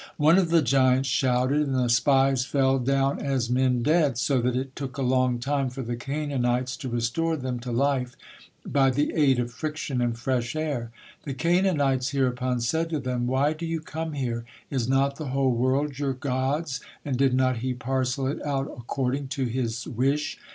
One 0.17 0.39
of 0.39 0.49
the 0.49 0.63
giants 0.63 1.07
shouted, 1.09 1.61
and 1.61 1.75
the 1.75 1.87
spies 1.87 2.43
fell 2.43 2.79
down 2.79 3.19
as 3.19 3.51
men 3.51 3.83
dead, 3.83 4.17
so 4.17 4.41
that 4.41 4.55
it 4.55 4.75
took 4.75 4.97
a 4.97 5.03
long 5.03 5.37
time 5.37 5.69
for 5.69 5.83
the 5.83 5.95
Canaanites 5.95 6.75
to 6.77 6.89
restore 6.89 7.37
them 7.37 7.59
to 7.59 7.71
life 7.71 8.15
by 8.65 8.89
the 8.89 9.13
aid 9.13 9.37
of 9.37 9.51
friction 9.51 10.01
and 10.01 10.17
fresh 10.17 10.55
air. 10.55 10.89
The 11.23 11.35
Canaanites 11.35 12.09
hereupon 12.09 12.61
said 12.61 12.89
to 12.89 12.99
them: 12.99 13.27
"Why 13.27 13.53
do 13.53 13.67
you 13.67 13.79
come 13.79 14.13
here? 14.13 14.43
Is 14.71 14.87
not 14.89 15.17
the 15.17 15.27
whole 15.27 15.51
world 15.53 15.99
your 15.99 16.13
God's, 16.13 16.79
and 17.05 17.15
did 17.15 17.35
not 17.35 17.57
He 17.57 17.75
parcel 17.75 18.25
it 18.25 18.43
out 18.43 18.73
according 18.75 19.27
to 19.37 19.45
His 19.45 19.85
wish? 19.87 20.39